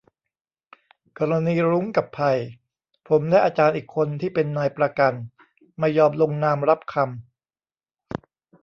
[1.17, 2.31] กรณีรุ้ง กับไผ่
[3.07, 5.13] ผมและอาจารย์อีกคนที่เป็นนายประกัน
[5.79, 7.03] ไม่ยอมลงนามรับคำ